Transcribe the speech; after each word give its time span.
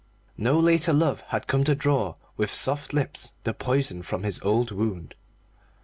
No 0.39 0.57
later 0.59 0.93
love 0.93 1.21
had 1.27 1.45
come 1.45 1.63
to 1.63 1.75
draw 1.75 2.15
with 2.35 2.51
soft 2.51 2.91
lips 2.91 3.33
the 3.43 3.53
poison 3.53 4.01
from 4.01 4.23
this 4.23 4.41
old 4.41 4.71
wound. 4.71 5.13